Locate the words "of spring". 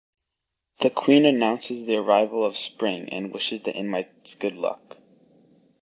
2.43-3.07